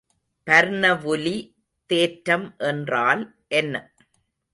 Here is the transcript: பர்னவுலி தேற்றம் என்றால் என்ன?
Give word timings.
பர்னவுலி 0.47 1.35
தேற்றம் 1.89 2.47
என்றால் 2.57 3.23
என்ன? 3.51 3.75